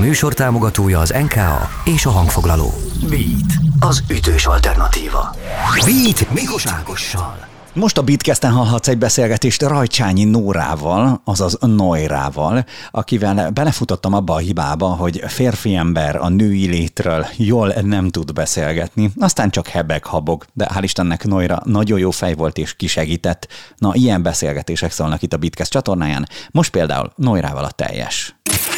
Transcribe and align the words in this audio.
műsor 0.00 0.34
támogatója 0.34 0.98
az 0.98 1.14
NKA 1.22 1.68
és 1.84 2.06
a 2.06 2.10
hangfoglaló. 2.10 2.72
Beat, 3.08 3.52
az 3.80 4.02
ütős 4.10 4.46
alternatíva. 4.46 5.36
Beat 5.84 6.30
Mikos 6.30 6.66
Ágossal. 6.66 7.48
Most 7.74 7.98
a 7.98 8.02
Bitkesten 8.02 8.52
hallhatsz 8.52 8.88
egy 8.88 8.98
beszélgetést 8.98 9.62
Rajcsányi 9.62 10.24
Nórával, 10.24 11.20
azaz 11.24 11.58
Noirával, 11.60 12.64
akivel 12.90 13.50
belefutottam 13.50 14.14
abba 14.14 14.34
a 14.34 14.38
hibába, 14.38 14.86
hogy 14.86 15.22
férfi 15.26 15.74
ember 15.74 16.16
a 16.16 16.28
női 16.28 16.66
létről 16.66 17.26
jól 17.36 17.74
nem 17.82 18.08
tud 18.08 18.32
beszélgetni, 18.32 19.12
aztán 19.18 19.50
csak 19.50 19.68
hebeg-habog, 19.68 20.44
de 20.52 20.68
hál' 20.74 20.82
Istennek 20.82 21.24
Noira 21.24 21.62
nagyon 21.64 21.98
jó 21.98 22.10
fej 22.10 22.34
volt 22.34 22.58
és 22.58 22.76
kisegített. 22.76 23.48
Na, 23.76 23.90
ilyen 23.94 24.22
beszélgetések 24.22 24.90
szólnak 24.90 25.22
itt 25.22 25.32
a 25.32 25.36
Bitkest 25.36 25.70
csatornáján, 25.70 26.28
most 26.50 26.70
például 26.70 27.12
Noirával 27.16 27.64
a 27.64 27.70
teljes. 27.70 28.34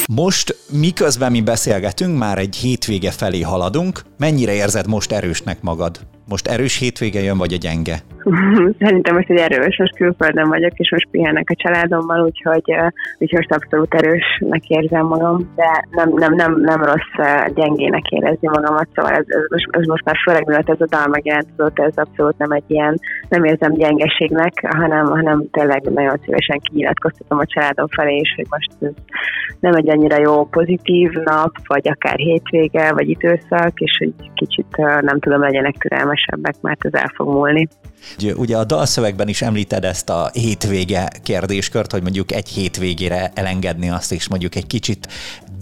Most 0.06 0.56
miközben 0.70 1.30
mi 1.30 1.40
beszélgetünk, 1.40 2.18
már 2.18 2.38
egy 2.38 2.56
hétvége 2.56 3.10
felé 3.10 3.40
haladunk. 3.40 4.02
Mennyire 4.18 4.52
érzed 4.52 4.86
most 4.86 5.12
erősnek 5.12 5.62
magad? 5.62 6.00
Most 6.28 6.46
erős 6.46 6.76
hétvége 6.76 7.22
jön, 7.22 7.38
vagy 7.38 7.52
a 7.52 7.56
gyenge? 7.56 8.04
Szerintem 8.80 9.14
most 9.14 9.30
egy 9.30 9.36
erős, 9.36 9.78
most 9.78 9.96
külföldön 9.96 10.48
vagyok, 10.48 10.72
és 10.76 10.90
most 10.90 11.08
pihenek 11.10 11.50
a 11.50 11.54
családommal, 11.54 12.24
úgyhogy, 12.24 12.74
úgyhogy 13.18 13.38
most 13.38 13.52
abszolút 13.52 13.94
erősnek 13.94 14.68
érzem 14.68 15.06
magam, 15.06 15.52
de 15.54 15.84
nem, 15.90 16.12
nem, 16.14 16.34
nem, 16.34 16.60
nem 16.60 16.82
rossz 16.82 17.28
gyengének 17.54 18.08
érezni 18.08 18.48
magamat, 18.48 18.88
szóval 18.94 19.12
ez, 19.12 19.24
ez, 19.26 19.42
most, 19.48 19.68
ez 19.70 19.86
most 19.86 20.04
már 20.04 20.16
főleg 20.24 20.46
miatt 20.46 20.68
ez 20.68 20.80
a 20.80 20.86
dal 20.86 21.06
megjelent, 21.06 21.48
ez 21.74 21.96
abszolút 21.96 22.38
nem 22.38 22.50
egy 22.50 22.64
ilyen, 22.66 23.00
nem 23.28 23.44
érzem 23.44 23.72
gyengeségnek, 23.72 24.52
hanem, 24.76 25.04
hanem 25.06 25.44
tényleg 25.50 25.82
nagyon 25.82 26.18
szívesen 26.24 26.58
kinyilatkoztatom 26.58 27.38
a 27.38 27.46
családom 27.46 27.86
felé 27.88 28.16
is, 28.16 28.34
hogy 28.36 28.46
most 28.48 28.70
ez 28.80 28.94
nem 29.60 29.74
egy 29.74 29.90
annyira 29.90 30.18
jó 30.18 30.44
pozitív 30.44 31.10
nap, 31.10 31.50
vagy 31.66 31.88
akár 31.88 32.16
hétvége, 32.16 32.92
vagy 32.92 33.08
időszak, 33.08 33.80
és 33.80 33.96
hogy 33.98 34.12
kicsit 34.34 34.76
nem 35.00 35.18
tudom, 35.20 35.40
legyenek 35.40 35.74
türelmesebbek, 35.76 36.54
mert 36.60 36.84
ez 36.84 36.94
el 36.94 37.12
fog 37.14 37.28
múlni. 37.28 37.68
Ugye 38.34 38.56
a 38.56 38.64
dalszövegben 38.64 39.28
is 39.28 39.42
említed 39.42 39.84
ezt 39.84 40.08
a 40.08 40.30
hétvége 40.32 41.08
kérdéskört, 41.22 41.92
hogy 41.92 42.02
mondjuk 42.02 42.32
egy 42.32 42.48
hétvégére 42.48 43.32
elengedni 43.34 43.90
azt, 43.90 44.12
és 44.12 44.28
mondjuk 44.28 44.54
egy 44.54 44.66
kicsit 44.66 45.08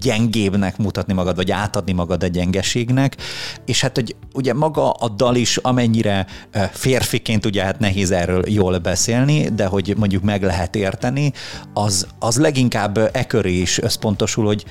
gyengébbnek 0.00 0.76
mutatni 0.76 1.12
magad, 1.12 1.36
vagy 1.36 1.50
átadni 1.50 1.92
magad 1.92 2.22
a 2.22 2.26
gyengeségnek, 2.26 3.16
és 3.64 3.80
hát, 3.80 3.94
hogy 3.94 4.16
ugye 4.32 4.54
maga 4.54 4.90
a 4.90 5.08
dal 5.08 5.36
is 5.36 5.56
amennyire 5.56 6.26
férfiként 6.72 7.46
ugye 7.46 7.64
hát 7.64 7.78
nehéz 7.78 8.10
erről 8.10 8.42
jól 8.48 8.78
beszélni, 8.78 9.48
de 9.48 9.66
hogy 9.66 9.94
mondjuk 9.96 10.22
meg 10.22 10.42
lehet 10.42 10.76
érteni, 10.76 11.32
az, 11.74 12.06
az 12.18 12.36
leginkább 12.36 12.98
e 13.12 13.26
köré 13.26 13.60
is 13.60 13.78
összpontosul, 13.78 14.46
hogy 14.46 14.64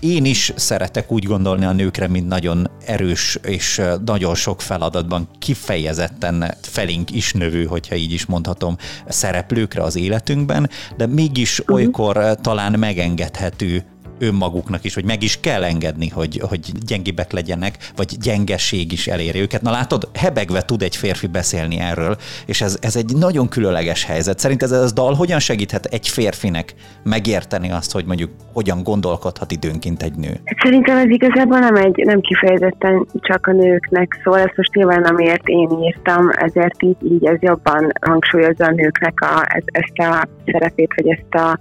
én 0.00 0.24
is 0.24 0.52
szeretek 0.56 1.12
úgy 1.12 1.24
gondolni 1.24 1.64
a 1.64 1.72
nőkre, 1.72 2.08
mint 2.08 2.28
nagyon 2.28 2.70
erős 2.86 3.38
és 3.42 3.82
nagyon 4.04 4.34
sok 4.34 4.60
feladatban 4.60 5.28
kifejezetten 5.38 6.54
felénk 6.60 7.10
is 7.10 7.32
növő, 7.32 7.64
hogyha 7.64 7.94
így 7.94 8.12
is 8.12 8.26
mondhatom, 8.26 8.76
szereplőkre 9.08 9.82
az 9.82 9.96
életünkben, 9.96 10.70
de 10.96 11.06
mégis 11.06 11.58
uh-huh. 11.58 11.76
olykor 11.76 12.36
talán 12.40 12.78
megengedhető 12.78 13.84
önmaguknak 14.18 14.84
is, 14.84 14.94
hogy 14.94 15.04
meg 15.04 15.22
is 15.22 15.40
kell 15.40 15.64
engedni, 15.64 16.08
hogy, 16.08 16.40
hogy 16.48 16.60
gyengébbek 16.86 17.32
legyenek, 17.32 17.74
vagy 17.96 18.16
gyengeség 18.20 18.92
is 18.92 19.06
eléri 19.06 19.40
őket. 19.40 19.62
Na 19.62 19.70
látod, 19.70 20.08
hebegve 20.14 20.62
tud 20.62 20.82
egy 20.82 20.96
férfi 20.96 21.26
beszélni 21.26 21.78
erről, 21.78 22.16
és 22.46 22.60
ez, 22.60 22.78
ez 22.80 22.96
egy 22.96 23.16
nagyon 23.16 23.48
különleges 23.48 24.04
helyzet. 24.04 24.38
Szerint 24.38 24.62
ez 24.62 24.70
a 24.70 24.90
dal 24.94 25.14
hogyan 25.14 25.38
segíthet 25.38 25.84
egy 25.84 26.08
férfinek 26.08 26.74
megérteni 27.02 27.70
azt, 27.70 27.92
hogy 27.92 28.04
mondjuk 28.04 28.30
hogyan 28.52 28.82
gondolkodhat 28.82 29.52
időnként 29.52 30.02
egy 30.02 30.14
nő? 30.14 30.40
Szerintem 30.62 30.96
ez 30.96 31.08
igazából 31.08 31.58
nem, 31.58 31.76
egy, 31.76 31.96
nem 32.04 32.20
kifejezetten 32.20 33.06
csak 33.20 33.46
a 33.46 33.52
nőknek 33.52 34.20
szól, 34.24 34.38
ezt 34.38 34.56
most 34.56 34.74
nyilván 34.74 35.02
amiért 35.02 35.48
én 35.48 35.70
írtam, 35.82 36.30
ezért 36.30 36.82
így, 36.82 36.96
így 37.12 37.26
ez 37.26 37.36
jobban 37.40 37.92
hangsúlyozza 38.00 38.64
a 38.64 38.70
nőknek 38.70 39.20
a, 39.20 39.46
ezt 39.64 39.98
a 39.98 40.28
szerepét, 40.46 40.92
vagy 40.96 41.08
ezt 41.08 41.34
a 41.34 41.58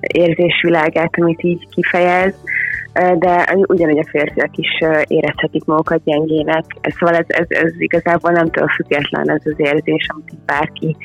érzésvilágát, 0.00 1.10
amit 1.20 1.42
így 1.42 1.68
kifejez, 1.68 2.34
de 3.18 3.56
ugyanúgy 3.66 3.98
a 3.98 4.08
férfiak 4.10 4.56
is 4.56 4.84
érezhetik 5.06 5.64
magukat 5.64 6.04
gyengének. 6.04 6.64
Szóval 6.98 7.14
ez, 7.14 7.24
ez, 7.28 7.46
ez 7.48 7.72
igazából 7.78 8.30
nemtől 8.30 8.68
független 8.68 9.30
ez 9.30 9.42
az 9.44 9.54
érzés, 9.56 10.06
amit 10.08 10.44
bárki 10.46 10.96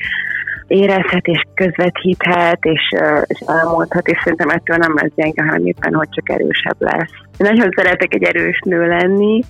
érezhet 0.66 1.26
és 1.26 1.42
közvetíthet, 1.54 2.64
és, 2.64 2.94
és 3.26 3.40
elmondhat, 3.46 4.08
és 4.08 4.18
szerintem 4.22 4.48
ettől 4.48 4.76
nem 4.76 4.94
lesz 4.94 5.12
gyenge, 5.14 5.42
hanem 5.42 5.66
éppen, 5.66 5.94
hogy 5.94 6.08
csak 6.10 6.30
erősebb 6.30 6.76
lesz. 6.78 7.10
Én 7.38 7.46
nagyon 7.50 7.68
szeretek 7.76 8.14
egy 8.14 8.22
erős 8.22 8.60
nő 8.64 8.86
lenni, 8.86 9.40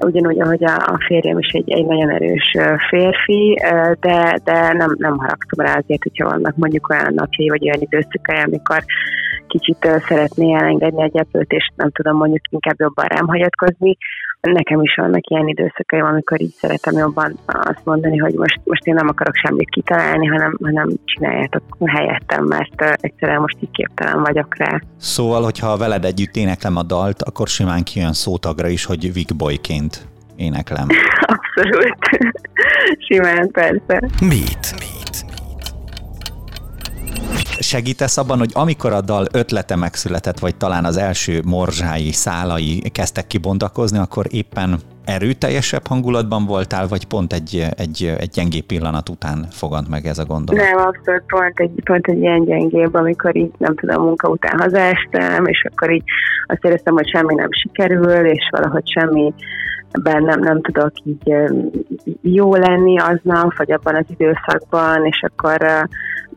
ugyanúgy, 0.00 0.40
ahogy 0.40 0.64
a, 0.64 0.74
a 0.76 0.98
férjem 1.06 1.38
is 1.38 1.48
egy, 1.48 1.70
egy 1.70 1.86
nagyon 1.86 2.10
erős 2.10 2.56
férfi, 2.88 3.58
de, 4.00 4.38
de 4.44 4.72
nem, 4.72 4.94
nem 4.98 5.18
haragszom 5.18 5.64
rá 5.66 5.74
azért, 5.76 6.02
hogyha 6.02 6.28
vannak 6.28 6.56
mondjuk 6.56 6.88
olyan 6.88 7.14
napjai, 7.14 7.48
vagy 7.48 7.62
olyan 7.62 7.80
időszakai, 7.80 8.36
amikor 8.36 8.84
kicsit 9.46 10.02
szeretné 10.08 10.54
elengedni 10.54 11.02
a 11.02 11.10
gyepőt, 11.12 11.52
és 11.52 11.70
nem 11.76 11.90
tudom 11.90 12.16
mondjuk 12.16 12.42
inkább 12.50 12.78
jobban 12.78 13.04
rám 13.04 13.26
hagyatkozni. 13.26 13.96
Nekem 14.50 14.82
is 14.82 14.94
vannak 14.94 15.30
ilyen 15.30 15.48
időszakaim, 15.48 16.04
amikor 16.04 16.40
így 16.40 16.54
szeretem 16.54 16.98
jobban 16.98 17.38
azt 17.46 17.84
mondani, 17.84 18.16
hogy 18.16 18.34
most, 18.34 18.60
most 18.64 18.86
én 18.86 18.94
nem 18.94 19.08
akarok 19.08 19.34
semmit 19.34 19.70
kitalálni, 19.70 20.26
hanem, 20.26 20.58
hanem 20.62 20.88
csináljátok 21.04 21.62
helyettem, 21.86 22.44
mert 22.44 22.98
egyszerűen 23.00 23.40
most 23.40 23.56
így 23.60 23.70
képtelen 23.70 24.22
vagyok 24.22 24.56
rá. 24.56 24.80
Szóval, 24.96 25.42
hogyha 25.42 25.76
veled 25.76 26.04
együtt 26.04 26.36
éneklem 26.36 26.76
a 26.76 26.82
dalt, 26.82 27.22
akkor 27.22 27.48
simán 27.48 27.82
kijön 27.82 28.12
szótagra 28.12 28.68
is, 28.68 28.84
hogy 28.84 29.12
Vic 29.12 29.32
Boyként 29.32 30.06
éneklem. 30.36 30.86
Abszolút. 31.34 31.96
simán, 33.08 33.50
persze. 33.50 34.08
Mit? 34.20 34.81
Segítesz 37.62 38.16
abban, 38.16 38.38
hogy 38.38 38.50
amikor 38.54 38.92
a 38.92 39.00
dal 39.00 39.26
ötlete 39.32 39.76
megszületett, 39.76 40.38
vagy 40.38 40.56
talán 40.56 40.84
az 40.84 40.96
első 40.96 41.40
morzsái, 41.44 42.12
szálai 42.12 42.82
kezdtek 42.92 43.26
kibontakozni, 43.26 43.98
akkor 43.98 44.26
éppen 44.30 44.78
erőteljesebb 45.04 45.86
hangulatban 45.86 46.46
voltál, 46.46 46.88
vagy 46.88 47.06
pont 47.06 47.32
egy, 47.32 47.66
egy, 47.76 48.14
egy 48.18 48.28
gyengé 48.28 48.60
pillanat 48.60 49.08
után 49.08 49.46
fogant 49.50 49.88
meg 49.88 50.06
ez 50.06 50.18
a 50.18 50.24
gondolat? 50.24 50.64
Nem, 50.64 50.78
abszolút 50.78 51.22
pont 51.26 51.60
egy, 51.60 51.82
pont 51.84 52.06
egy 52.06 52.20
ilyen 52.20 52.44
gyengébb, 52.44 52.94
amikor 52.94 53.36
így 53.36 53.52
nem 53.58 53.76
tudom, 53.76 54.04
munka 54.04 54.28
után 54.28 54.58
hazástam, 54.58 55.46
és 55.46 55.66
akkor 55.70 55.92
így 55.92 56.04
azt 56.46 56.64
éreztem, 56.64 56.94
hogy 56.94 57.08
semmi 57.08 57.34
nem 57.34 57.52
sikerül, 57.62 58.26
és 58.26 58.48
valahogy 58.50 58.90
semmi 58.90 59.34
bennem 60.02 60.40
nem 60.40 60.62
tudok 60.62 60.92
így 61.04 61.34
jó 62.20 62.54
lenni 62.54 62.98
aznap, 62.98 63.56
vagy 63.56 63.72
abban 63.72 63.94
az 63.94 64.04
időszakban, 64.08 65.06
és 65.06 65.24
akkor 65.28 65.88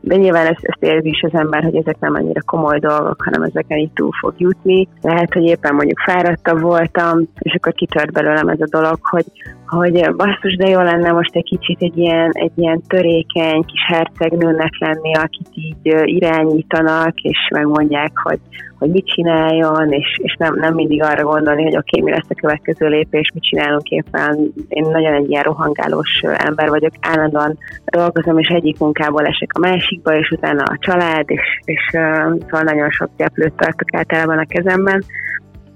de 0.05 0.15
nyilván 0.15 0.45
ezt, 0.45 0.63
ezt 0.63 0.83
érzi 0.83 1.09
is 1.09 1.21
az 1.21 1.33
ember, 1.33 1.63
hogy 1.63 1.75
ezek 1.75 1.99
nem 1.99 2.13
annyira 2.13 2.41
komoly 2.45 2.79
dolgok, 2.79 3.21
hanem 3.21 3.41
ezeken 3.41 3.77
így 3.77 3.91
túl 3.93 4.11
fog 4.19 4.33
jutni. 4.37 4.87
Lehet, 5.01 5.33
hogy 5.33 5.43
éppen 5.43 5.75
mondjuk 5.75 5.99
fáradta 5.99 6.55
voltam, 6.55 7.19
és 7.39 7.53
akkor 7.53 7.73
kitört 7.73 8.11
belőlem 8.11 8.47
ez 8.47 8.61
a 8.61 8.67
dolog, 8.69 8.97
hogy, 9.01 9.25
hogy 9.67 10.15
basszus, 10.15 10.55
de 10.55 10.69
jó 10.69 10.81
lenne 10.81 11.11
most 11.11 11.35
egy 11.35 11.43
kicsit 11.43 11.81
egy 11.81 11.97
ilyen, 11.97 12.31
egy 12.33 12.51
ilyen 12.55 12.81
törékeny 12.87 13.65
kis 13.65 13.85
hercegnőnek 13.87 14.71
lenni, 14.79 15.15
akit 15.15 15.49
így 15.53 15.93
irányítanak, 16.03 17.13
és 17.15 17.37
megmondják, 17.51 18.11
hogy, 18.23 18.39
hogy 18.79 18.89
mit 18.89 19.05
csináljon, 19.05 19.91
és, 19.91 20.19
és 20.21 20.35
nem, 20.39 20.55
nem 20.55 20.73
mindig 20.73 21.03
arra 21.03 21.23
gondolni, 21.23 21.63
hogy 21.63 21.77
oké, 21.77 21.99
okay, 21.99 22.01
mi 22.01 22.11
lesz 22.11 22.29
a 22.29 22.39
következő 22.41 22.87
lépés, 22.87 23.31
mit 23.33 23.43
csinálunk 23.43 23.89
éppen. 23.89 24.53
Én 24.67 24.85
nagyon 24.91 25.13
egy 25.13 25.29
ilyen 25.29 25.43
rohangálós 25.43 26.21
ember 26.21 26.69
vagyok, 26.69 26.91
állandóan 27.01 27.57
dolgozom, 27.85 28.37
és 28.39 28.47
egyik 28.47 28.79
munkából 28.79 29.25
esek 29.25 29.51
a 29.53 29.59
másikba, 29.59 30.17
és 30.17 30.29
utána 30.29 30.63
a 30.63 30.77
család, 30.79 31.25
és, 31.29 31.59
és 31.63 31.81
szóval 31.91 32.63
nagyon 32.63 32.89
sok 32.89 33.09
gyeplőt 33.17 33.53
tartok 33.53 33.95
általában 33.95 34.37
a 34.37 34.45
kezemben, 34.45 35.03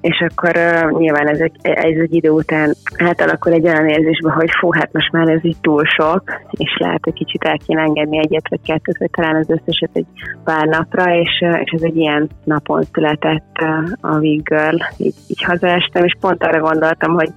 és 0.02 0.26
akkor 0.30 0.56
uh, 0.56 1.00
nyilván 1.00 1.28
ez 1.28 1.40
egy, 1.40 1.56
ez 1.62 2.00
egy 2.02 2.16
idő 2.16 2.30
után 2.30 2.74
átalakul 2.98 3.52
egy 3.52 3.66
olyan 3.66 3.88
érzésbe, 3.88 4.32
hogy 4.32 4.50
fú, 4.60 4.72
hát 4.72 4.94
most 4.94 5.12
már 5.12 5.28
ez 5.28 5.46
így 5.46 5.58
túl 5.62 5.86
sok, 5.86 6.24
és 6.52 6.78
lehet, 6.80 7.04
hogy 7.04 7.14
kicsit 7.14 7.44
el 7.44 7.58
kéne 7.68 7.82
engedni 7.82 8.18
egyet 8.18 8.50
vagy 8.50 8.62
kettőt, 8.66 8.98
vagy 8.98 9.10
talán 9.12 9.36
az 9.36 9.50
összeset 9.50 9.90
egy 9.94 10.06
pár 10.44 10.68
napra, 10.68 11.16
és, 11.16 11.42
uh, 11.42 11.60
és 11.64 11.72
ez 11.72 11.82
egy 11.82 11.96
ilyen 11.96 12.30
napon 12.44 12.84
született 12.94 13.58
uh, 13.62 14.14
a 14.14 14.20
Big 14.20 14.44
Girl, 14.44 14.78
így, 14.98 15.16
így 15.28 15.44
hazaestem, 15.44 16.04
és 16.04 16.18
pont 16.20 16.44
arra 16.44 16.60
gondoltam, 16.60 17.14
hogy 17.14 17.30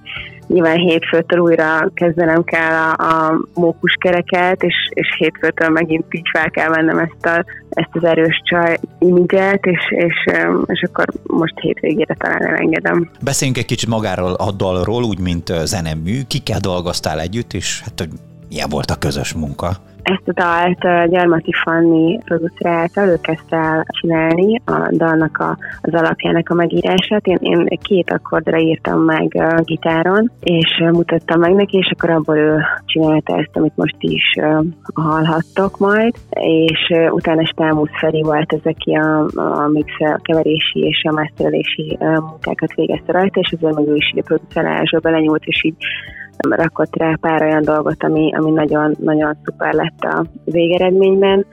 nyilván 0.47 0.77
hétfőtől 0.77 1.39
újra 1.39 1.91
kezdenem 1.93 2.43
kell 2.43 2.73
a, 2.73 2.91
a 2.91 3.39
mókuskereket, 3.53 4.63
és, 4.63 4.75
és 4.89 5.07
hétfőtől 5.17 5.69
megint 5.69 6.05
így 6.09 6.29
fel 6.31 6.49
kell 6.49 6.69
vennem 6.69 6.97
ezt, 6.97 7.25
a, 7.25 7.45
ezt 7.69 7.89
az 7.91 8.03
erős 8.03 8.41
csaj 8.43 8.77
imidzset, 8.99 9.65
és, 9.65 9.79
és, 9.89 10.33
és 10.65 10.81
akkor 10.81 11.05
most 11.23 11.59
hétvégére 11.59 12.15
talán 12.19 12.47
elengedem. 12.47 13.09
Beszéljünk 13.21 13.59
egy 13.59 13.65
kicsit 13.65 13.89
magáról 13.89 14.33
a 14.33 14.51
dalról, 14.51 15.03
úgy, 15.03 15.19
mint 15.19 15.53
zenemű. 15.63 16.21
Kikkel 16.27 16.59
dolgoztál 16.59 17.19
együtt, 17.19 17.53
és 17.53 17.81
hát 17.81 17.99
hogy 17.99 18.09
milyen 18.49 18.69
volt 18.69 18.91
a 18.91 18.95
közös 18.95 19.33
munka? 19.33 19.71
Ezt 20.03 20.27
a 20.27 20.33
dalt 20.33 21.09
Gyarmati 21.09 21.51
Fanni 21.63 22.19
producerálta, 22.25 23.05
ő 23.05 23.19
el 23.49 23.85
csinálni 23.87 24.61
a 24.65 24.89
dalnak 24.91 25.37
a, 25.37 25.57
az 25.81 25.93
alapjának 25.93 26.49
a 26.49 26.53
megírását. 26.53 27.25
Én, 27.25 27.37
én 27.41 27.67
két 27.81 28.11
akkordra 28.11 28.57
írtam 28.57 28.99
meg 28.99 29.35
a 29.35 29.61
gitáron, 29.61 30.31
és 30.39 30.83
mutattam 30.91 31.39
meg 31.39 31.53
neki, 31.53 31.77
és 31.77 31.91
akkor 31.95 32.09
abból 32.09 32.37
ő 32.37 32.61
csinálta 32.85 33.37
ezt, 33.37 33.49
amit 33.53 33.75
most 33.75 33.95
is 33.99 34.39
hallhattok 34.93 35.77
majd, 35.77 36.13
és 36.29 36.93
utána 37.09 37.45
Stámusz 37.45 37.99
Feri 37.99 38.21
volt 38.21 38.53
ez, 38.53 38.73
aki 38.73 38.93
a, 38.95 39.27
a 39.35 39.67
mix, 39.67 39.91
a 39.99 40.19
keverési 40.21 40.79
és 40.79 41.03
a 41.09 41.11
masterelési 41.11 41.97
munkákat 41.99 42.73
végezte 42.75 43.11
rajta, 43.11 43.39
és 43.39 43.51
azért 43.51 43.75
meg 43.75 43.87
ő 43.87 43.95
is 43.95 44.13
a 44.15 44.21
producerálásba 44.23 44.99
belenyúlt, 44.99 45.43
és 45.45 45.63
így 45.63 45.75
rakott 46.37 46.95
rá 46.95 47.15
pár 47.21 47.41
olyan 47.41 47.63
dolgot, 47.63 48.03
ami, 48.03 48.33
ami 48.35 48.51
nagyon, 48.51 48.95
nagyon 48.99 49.37
szuper 49.43 49.73
lett 49.73 49.99
a 49.99 50.25
végeredményben. 50.45 51.45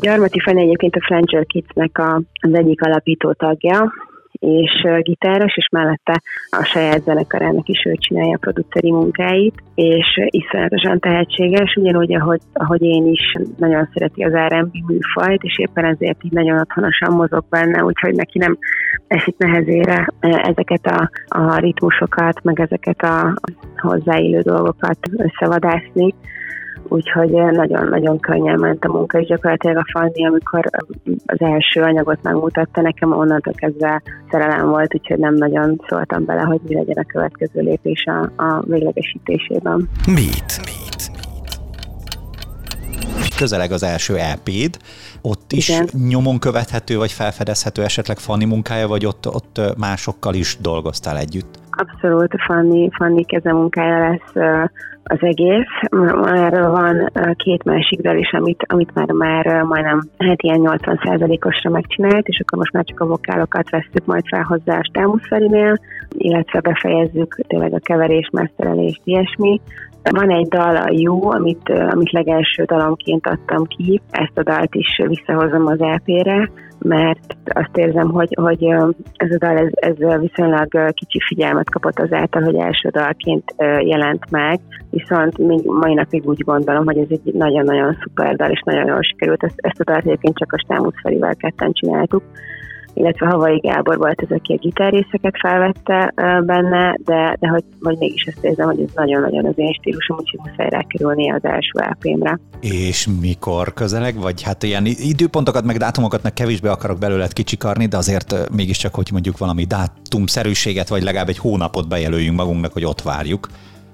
Gyarmati 0.00 0.40
Fene 0.40 0.60
egyébként 0.60 0.94
a 0.94 1.04
Flanger 1.06 1.46
Kids-nek 1.46 1.98
a, 1.98 2.22
az 2.40 2.54
egyik 2.54 2.82
alapító 2.82 3.32
tagja, 3.32 3.92
és 4.40 4.86
gitáros, 5.02 5.56
és 5.56 5.68
mellette 5.72 6.22
a 6.50 6.64
saját 6.64 7.02
zenekarának 7.02 7.68
is 7.68 7.84
ő 7.84 7.94
csinálja 7.94 8.34
a 8.34 8.38
produceri 8.38 8.90
munkáit, 8.90 9.62
és 9.74 10.20
iszonyatosan 10.26 10.98
tehetséges, 11.00 11.74
ugyanúgy, 11.74 12.14
ahogy, 12.14 12.40
ahogy 12.52 12.82
én 12.82 13.06
is 13.06 13.32
nagyon 13.56 13.88
szereti 13.92 14.22
az 14.22 14.32
R&B 14.32 14.74
műfajt, 14.86 15.42
és 15.42 15.58
éppen 15.58 15.84
ezért 15.84 16.24
így 16.24 16.32
nagyon 16.32 16.58
otthonosan 16.58 17.12
mozog 17.12 17.44
benne, 17.50 17.84
úgyhogy 17.84 18.14
neki 18.14 18.38
nem 18.38 18.58
esik 19.06 19.36
nehezére 19.38 20.06
ezeket 20.20 20.86
a, 20.86 21.10
a 21.26 21.58
ritmusokat, 21.58 22.42
meg 22.42 22.60
ezeket 22.60 23.02
a 23.02 23.34
hozzáillő 23.76 24.40
dolgokat 24.40 24.98
összevadászni 25.16 26.14
úgyhogy 26.88 27.30
nagyon-nagyon 27.30 28.18
könnyen 28.18 28.58
ment 28.58 28.84
a 28.84 28.88
munka, 28.88 29.20
és 29.20 29.26
gyakorlatilag 29.26 29.76
a 29.76 29.84
Fanni, 29.92 30.26
amikor 30.26 30.70
az 31.26 31.40
első 31.40 31.82
anyagot 31.82 32.22
megmutatta 32.22 32.80
nekem, 32.80 33.12
onnantól 33.12 33.52
kezdve 33.56 34.02
szerelem 34.30 34.68
volt, 34.68 34.94
úgyhogy 34.94 35.18
nem 35.18 35.34
nagyon 35.34 35.80
szóltam 35.88 36.24
bele, 36.24 36.40
hogy 36.40 36.60
mi 36.68 36.74
legyen 36.74 36.96
a 36.96 37.06
következő 37.06 37.60
lépés 37.60 38.04
a, 38.04 38.42
a 38.42 38.62
véglegesítésében. 38.66 39.88
Mit? 40.06 40.60
Közeleg 43.36 43.72
az 43.72 43.82
első 43.82 44.16
EP-d, 44.16 44.76
ott 45.20 45.52
is 45.52 45.68
Igen. 45.68 45.88
nyomon 46.08 46.38
követhető, 46.38 46.96
vagy 46.96 47.12
felfedezhető 47.12 47.82
esetleg 47.82 48.18
Fanni 48.18 48.44
munkája, 48.44 48.88
vagy 48.88 49.06
ott, 49.06 49.26
ott 49.26 49.60
másokkal 49.76 50.34
is 50.34 50.56
dolgoztál 50.60 51.18
együtt? 51.18 51.59
Abszolút, 51.80 52.34
Fanni, 52.46 52.88
Fanni 52.92 53.24
kezemunkája 53.24 54.08
lesz 54.08 54.64
az 55.02 55.18
egész. 55.20 55.72
Már 56.14 56.60
van 56.60 57.10
két 57.36 57.64
másik 57.64 58.00
dal 58.00 58.16
is, 58.16 58.32
amit, 58.32 58.64
amit 58.68 58.94
már, 58.94 59.10
már 59.10 59.62
majdnem 59.62 60.00
hát 60.18 60.42
ilyen 60.42 60.60
80%-osra 60.62 61.70
megcsinált, 61.70 62.26
és 62.26 62.40
akkor 62.40 62.58
most 62.58 62.72
már 62.72 62.84
csak 62.84 63.00
a 63.00 63.06
vokálokat 63.06 63.70
vesztük 63.70 64.04
majd 64.04 64.22
fel 64.26 64.42
hozzá 64.42 64.78
a 64.78 64.84
Stámuszferinél, 64.84 65.80
illetve 66.08 66.60
befejezzük 66.60 67.34
tényleg 67.46 67.74
a 67.74 67.78
keverés, 67.78 68.28
meszterelést, 68.32 69.00
ilyesmi. 69.04 69.60
Van 70.02 70.30
egy 70.30 70.48
dal, 70.48 70.76
a 70.76 70.90
Jó, 70.90 71.30
amit, 71.30 71.68
amit 71.90 72.12
legelső 72.12 72.64
dalomként 72.64 73.26
adtam 73.26 73.64
ki, 73.64 74.00
ezt 74.10 74.38
a 74.38 74.42
dalt 74.42 74.74
is 74.74 75.02
visszahozom 75.06 75.66
az 75.66 75.80
EP-re, 75.80 76.50
mert 76.82 77.36
azt 77.44 77.76
érzem, 77.76 78.08
hogy, 78.10 78.36
hogy 78.40 78.64
ez 79.16 79.30
a 79.30 79.38
dal 79.38 79.58
ez, 79.58 79.68
ez 79.72 80.20
viszonylag 80.20 80.92
kicsi 80.92 81.20
figyelmet 81.26 81.70
kapott 81.70 81.98
azáltal, 81.98 82.42
hogy 82.42 82.54
első 82.54 82.88
dalként 82.88 83.54
jelent 83.80 84.30
meg, 84.30 84.60
viszont 84.90 85.38
még 85.38 85.60
mai 85.64 85.94
napig 85.94 86.26
úgy 86.26 86.44
gondolom, 86.44 86.84
hogy 86.84 86.98
ez 86.98 87.06
egy 87.08 87.34
nagyon-nagyon 87.34 87.96
szuper 88.02 88.36
dal, 88.36 88.50
és 88.50 88.62
nagyon 88.64 88.86
jól 88.86 89.02
sikerült. 89.02 89.42
Ezt, 89.42 89.56
ezt 89.56 89.80
a 89.80 89.84
dalt 89.84 90.04
egyébként 90.04 90.38
csak 90.38 90.52
a 90.52 90.58
Stámusz 90.58 91.00
Ferivel 91.02 91.34
ketten 91.34 91.72
csináltuk, 91.72 92.22
illetve 92.94 93.26
Havai 93.26 93.58
Gábor 93.58 93.96
volt 93.96 94.20
az, 94.20 94.36
aki 94.36 94.52
a 94.52 94.56
gitárrészeket 94.56 95.34
felvette 95.40 96.12
benne, 96.44 96.94
de, 97.04 97.36
de 97.40 97.48
hogy, 97.48 97.64
hogy 97.80 97.96
mégis 97.98 98.24
ezt 98.24 98.44
érzem, 98.44 98.66
hogy 98.66 98.80
ez 98.80 98.94
nagyon-nagyon 98.94 99.46
az 99.46 99.52
én 99.56 99.72
stílusom, 99.72 100.16
úgyhogy 100.20 100.40
muszáj 100.44 100.68
rákerülni 100.68 101.30
az 101.30 101.44
első 101.44 101.78
lp 101.90 102.38
És 102.60 103.08
mikor 103.20 103.72
közeleg, 103.72 104.20
vagy 104.20 104.42
hát 104.42 104.62
ilyen 104.62 104.84
időpontokat, 104.86 105.64
meg 105.64 105.76
dátumokat 105.76 106.22
meg 106.22 106.32
kevésbé 106.32 106.68
akarok 106.68 106.98
belőled 106.98 107.32
kicsikarni, 107.32 107.86
de 107.86 107.96
azért 107.96 108.50
mégiscsak, 108.56 108.94
hogy 108.94 109.08
mondjuk 109.12 109.38
valami 109.38 109.64
dátumszerűséget, 109.64 110.88
vagy 110.88 111.02
legalább 111.02 111.28
egy 111.28 111.38
hónapot 111.38 111.88
bejelöljünk 111.88 112.36
magunknak, 112.36 112.72
hogy 112.72 112.84
ott 112.84 113.02
várjuk. 113.02 113.48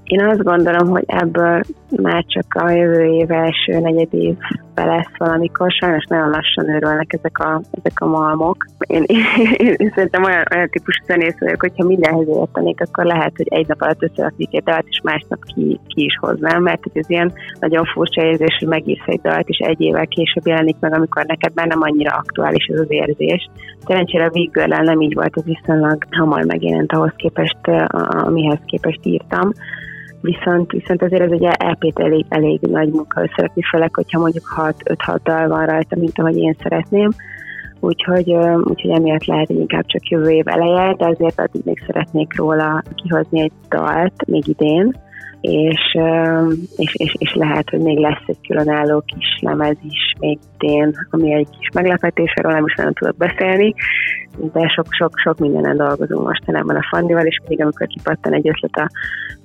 Én 0.06 0.24
azt 0.24 0.42
gondolom, 0.42 0.88
hogy 0.88 1.04
ebből 1.06 1.60
már 1.96 2.24
csak 2.26 2.54
a 2.54 2.70
jövő 2.70 3.04
év 3.04 3.30
első 3.30 3.78
negyed 3.78 4.14
évbe 4.14 4.84
lesz 4.84 5.16
valamikor. 5.16 5.70
Sajnos 5.70 6.04
nagyon 6.04 6.30
lassan 6.30 6.68
őrölnek 6.68 7.12
ezek 7.12 7.38
a, 7.38 7.60
ezek 7.70 8.00
a 8.00 8.06
malmok. 8.06 8.64
Én, 8.78 9.02
én, 9.06 9.24
én, 9.56 9.74
én 9.76 9.92
szerintem 9.94 10.24
olyan, 10.24 10.44
olyan 10.54 10.68
típusú 10.70 11.04
zenész 11.06 11.38
vagyok, 11.38 11.60
hogyha 11.60 11.84
mindenhez 11.84 12.28
értenék, 12.28 12.80
akkor 12.80 13.04
lehet, 13.04 13.32
hogy 13.36 13.46
egy 13.50 13.66
nap 13.66 13.80
alatt 13.80 14.02
összeraknék 14.02 14.54
egy 14.54 14.62
dalt, 14.62 14.86
és 14.88 15.00
másnap 15.02 15.38
ki, 15.44 15.80
ki 15.86 16.04
is 16.04 16.16
hoznám, 16.20 16.62
mert 16.62 16.82
ez 16.92 17.10
ilyen 17.10 17.32
nagyon 17.60 17.84
furcsa 17.84 18.22
érzés, 18.22 18.56
hogy 18.58 18.68
megírsz 18.68 19.06
egy 19.06 19.20
dalt, 19.20 19.48
és 19.48 19.58
egy 19.58 19.80
évvel 19.80 20.06
később 20.06 20.46
jelenik 20.46 20.76
meg, 20.80 20.94
amikor 20.94 21.24
neked 21.24 21.52
már 21.54 21.66
nem 21.66 21.82
annyira 21.82 22.14
aktuális 22.14 22.64
ez 22.64 22.80
az 22.80 22.90
érzés. 22.90 23.50
Szerencsére 23.86 24.24
a 24.24 24.30
Big 24.30 24.50
nem 24.66 25.00
így 25.00 25.14
volt, 25.14 25.36
ez 25.36 25.44
viszonylag 25.44 26.04
hamar 26.10 26.44
megjelent 26.44 26.92
ahhoz 26.92 27.12
képest, 27.16 27.58
amihez 28.08 28.60
képest 28.64 29.00
írtam 29.02 29.52
viszont, 30.26 30.70
viszont 30.70 31.02
azért 31.02 31.22
ez 31.22 31.30
ugye 31.30 31.50
EP-t 31.50 31.98
elég, 31.98 32.24
elég 32.28 32.60
nagy 32.60 32.88
munka 32.88 33.22
összerakni, 33.22 33.62
főleg, 33.62 33.94
hogyha 33.94 34.18
mondjuk 34.18 34.44
6-5-6 34.56 35.18
dal 35.24 35.48
van 35.48 35.66
rajta, 35.66 35.96
mint 35.96 36.18
ahogy 36.18 36.36
én 36.36 36.56
szeretném, 36.62 37.10
úgyhogy, 37.80 38.32
úgyhogy 38.64 38.90
emiatt 38.90 39.24
lehet, 39.24 39.46
hogy 39.46 39.58
inkább 39.58 39.86
csak 39.86 40.08
jövő 40.08 40.30
év 40.30 40.48
eleje, 40.48 40.94
de 40.94 41.06
azért 41.06 41.40
addig 41.40 41.62
még 41.64 41.82
szeretnék 41.86 42.36
róla 42.36 42.82
kihozni 42.94 43.40
egy 43.40 43.52
dalt, 43.68 44.26
még 44.26 44.48
idén, 44.48 44.94
és, 45.40 45.96
és, 46.76 46.94
és, 46.94 47.14
és 47.18 47.34
lehet, 47.34 47.70
hogy 47.70 47.80
még 47.80 47.98
lesz 47.98 48.22
egy 48.26 48.40
különálló 48.48 49.02
kis 49.06 49.38
lemez 49.40 49.76
is 49.82 50.14
még 50.18 50.38
idén, 50.58 51.06
ami 51.10 51.34
egy 51.34 51.48
kis 51.58 51.68
meglepetés, 51.74 52.32
arról 52.34 52.52
nem 52.52 52.66
is 52.66 52.74
nagyon 52.74 52.92
tudok 52.92 53.16
beszélni, 53.16 53.74
de 54.52 54.68
sok-sok-sok 54.68 55.38
mindenen 55.38 55.76
dolgozunk 55.76 56.26
mostanában 56.26 56.76
a 56.76 56.86
Fandival, 56.90 57.26
és 57.26 57.38
mindig 57.38 57.60
amikor 57.62 57.86
kipattan 57.86 58.32
egy 58.32 58.48
ötlet 58.48 58.74
a 58.74 58.90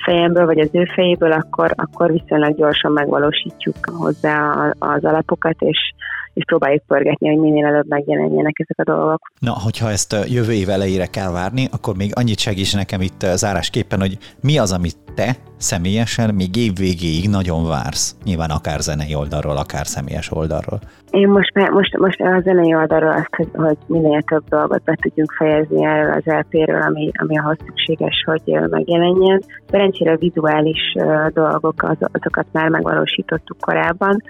fejemből, 0.03 0.45
vagy 0.45 0.59
az 0.59 0.69
ő 0.71 0.83
fejéből, 0.93 1.31
akkor, 1.31 1.71
akkor 1.75 2.11
viszonylag 2.11 2.55
gyorsan 2.55 2.91
megvalósítjuk 2.91 3.75
hozzá 3.97 4.51
az 4.79 5.03
alapokat, 5.03 5.55
és 5.59 5.93
és 6.33 6.43
próbáljuk 6.45 6.83
pörgetni, 6.87 7.27
hogy 7.27 7.37
minél 7.37 7.65
előbb 7.65 7.87
megjelenjenek 7.87 8.59
ezek 8.59 8.87
a 8.87 8.91
dolgok. 8.91 9.31
Na, 9.39 9.51
hogyha 9.63 9.89
ezt 9.89 10.15
jövő 10.27 10.51
év 10.51 10.69
elejére 10.69 11.05
kell 11.05 11.31
várni, 11.31 11.67
akkor 11.71 11.95
még 11.95 12.11
annyit 12.15 12.39
segíts 12.39 12.75
nekem 12.75 13.01
itt 13.01 13.21
zárásképpen, 13.21 13.99
hogy 13.99 14.17
mi 14.41 14.57
az, 14.57 14.71
amit 14.71 14.97
te 15.15 15.35
személyesen 15.57 16.35
még 16.35 16.55
év 16.55 16.73
végéig 16.75 17.29
nagyon 17.29 17.67
vársz? 17.67 18.15
Nyilván 18.23 18.49
akár 18.49 18.79
zenei 18.79 19.15
oldalról, 19.15 19.57
akár 19.57 19.85
személyes 19.87 20.31
oldalról. 20.31 20.79
Én 21.11 21.27
most, 21.27 21.51
most, 21.71 21.97
most 21.97 22.21
a 22.21 22.41
zenei 22.43 22.75
oldalról 22.75 23.11
azt, 23.11 23.35
hogy, 23.35 23.49
hogy 23.53 23.77
minél 23.85 24.21
több 24.21 24.43
dolgot 24.49 24.83
be 24.83 24.97
tudjunk 25.01 25.31
fejezni 25.31 25.85
erről 25.85 26.11
az 26.11 26.23
LP-ről, 26.25 26.81
ami, 26.81 27.11
ami 27.13 27.37
ahhoz 27.37 27.57
szükséges, 27.65 28.23
hogy 28.25 28.59
megjelenjen. 28.69 29.43
Szerencsére 29.69 30.15
vizuális 30.15 30.95
dolgok, 31.33 31.83
az, 31.83 31.97
azokat 32.11 32.45
már 32.51 32.69
megvalósítottuk 32.69 33.57
korábban, 33.59 34.23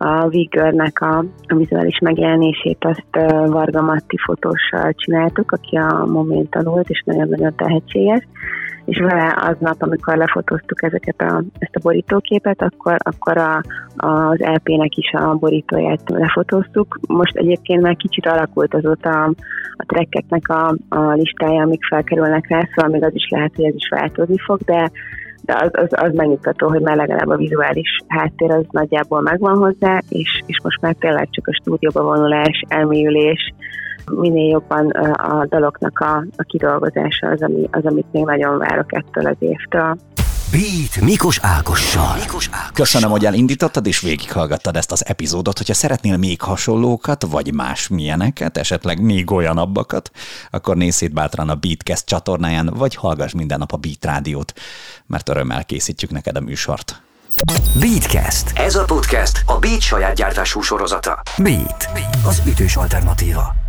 a 0.00 0.28
Vigörnek 0.28 1.00
a, 1.00 1.24
a 1.46 1.54
vizuális 1.54 1.98
megjelenését 1.98 2.84
azt 2.84 3.26
Varga 3.46 3.82
Matti 3.82 4.16
fotóssal 4.24 4.92
csináltuk, 4.92 5.52
aki 5.52 5.76
a 5.76 6.04
Moment 6.06 6.50
tanult, 6.50 6.88
és 6.88 7.02
nagyon-nagyon 7.06 7.54
tehetséges 7.56 8.26
és 8.88 8.98
vele 8.98 9.36
aznap, 9.40 9.82
amikor 9.82 10.16
lefotóztuk 10.16 10.82
ezeket 10.82 11.20
a, 11.20 11.42
ezt 11.58 11.76
a 11.76 11.80
borítóképet, 11.82 12.62
akkor, 12.62 12.96
akkor 12.98 13.36
a, 13.36 13.62
az 13.96 14.38
LP-nek 14.38 14.96
is 14.96 15.12
a 15.12 15.34
borítóját 15.34 16.00
lefotóztuk. 16.06 16.98
Most 17.08 17.36
egyébként 17.36 17.82
már 17.82 17.96
kicsit 17.96 18.26
alakult 18.26 18.74
azóta 18.74 19.10
a, 19.10 19.32
a 19.76 19.84
trekkeknek 19.86 20.48
a, 20.48 20.74
a 20.88 21.12
listája, 21.12 21.62
amik 21.62 21.84
felkerülnek 21.84 22.48
rá, 22.48 22.68
szóval 22.74 22.90
még 22.90 23.04
az 23.04 23.14
is 23.14 23.28
lehet, 23.30 23.56
hogy 23.56 23.64
ez 23.64 23.74
is 23.74 23.88
változni 23.88 24.38
fog, 24.38 24.60
de 24.60 24.90
de 25.42 25.54
az, 25.54 25.70
az, 25.72 25.88
az 25.90 26.14
megnyugtató, 26.14 26.68
hogy 26.68 26.80
már 26.80 26.96
legalább 26.96 27.28
a 27.28 27.36
vizuális 27.36 27.98
háttér 28.06 28.50
az 28.50 28.64
nagyjából 28.70 29.20
megvan 29.20 29.56
hozzá, 29.56 30.02
és, 30.08 30.42
és 30.46 30.60
most 30.62 30.80
már 30.80 30.94
tényleg 30.98 31.28
csak 31.30 31.46
a 31.46 31.54
stúdióba 31.60 32.02
vonulás, 32.02 32.64
elmélyülés, 32.68 33.54
minél 34.10 34.48
jobban 34.50 34.88
a 35.12 35.46
daloknak 35.46 35.98
a, 35.98 36.24
a 36.36 36.42
kidolgozása 36.42 37.28
az, 37.28 37.42
ami, 37.42 37.68
az, 37.70 37.86
amit 37.86 38.12
még 38.12 38.24
nagyon 38.24 38.58
várok 38.58 38.94
ettől 38.94 39.26
az 39.26 39.36
évtől. 39.38 39.96
Beat 40.50 41.00
Mikos 41.00 41.38
Ákossal. 41.42 42.16
Mikos 42.18 42.48
Ákossal. 42.50 42.72
Köszönöm, 42.72 43.10
hogy 43.10 43.26
elindítottad 43.26 43.86
és 43.86 44.00
végighallgattad 44.00 44.76
ezt 44.76 44.92
az 44.92 45.06
epizódot. 45.06 45.56
Hogyha 45.56 45.74
szeretnél 45.74 46.16
még 46.16 46.40
hasonlókat, 46.40 47.22
vagy 47.22 47.54
más 47.54 47.88
milyeneket, 47.88 48.56
esetleg 48.56 49.00
még 49.02 49.30
olyanabbakat, 49.30 50.10
akkor 50.50 50.76
nézz 50.76 50.94
szét 50.96 51.12
bátran 51.12 51.48
a 51.48 51.54
Beatcast 51.54 52.06
csatornáján, 52.06 52.72
vagy 52.74 52.94
hallgass 52.94 53.32
minden 53.32 53.58
nap 53.58 53.72
a 53.72 53.76
Beat 53.76 54.04
Rádiót, 54.04 54.52
mert 55.06 55.28
örömmel 55.28 55.64
készítjük 55.64 56.10
neked 56.10 56.36
a 56.36 56.40
műsort. 56.40 57.02
Beatcast. 57.80 58.52
Ez 58.54 58.74
a 58.74 58.84
podcast 58.84 59.42
a 59.46 59.58
Beat 59.58 59.80
saját 59.80 60.14
gyártású 60.14 60.60
sorozata. 60.60 61.22
Beat, 61.38 61.88
az 62.26 62.42
ütős 62.46 62.76
alternatíva. 62.76 63.67